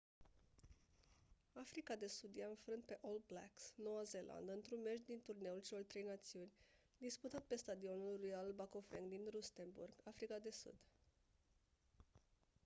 africa 1.63 1.95
de 1.95 2.07
sud 2.09 2.35
i-a 2.35 2.47
înfrânt 2.49 2.83
pe 2.83 2.97
all 3.01 3.21
blacks 3.27 3.73
noua 3.75 4.03
zeelandă 4.03 4.51
într-un 4.53 4.81
meci 4.81 5.05
din 5.05 5.21
turneul 5.21 5.61
celor 5.61 5.83
trei 5.83 6.03
națiuni 6.03 6.51
disputat 6.97 7.43
pe 7.43 7.55
stadionul 7.55 8.17
royal 8.21 8.51
bafokeng 8.51 9.09
din 9.09 9.27
rustenburg 9.31 9.93
africa 10.03 10.39
de 10.39 10.49
sud 10.51 10.75